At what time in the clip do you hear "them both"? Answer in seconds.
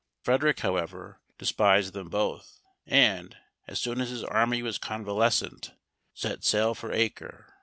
1.93-2.59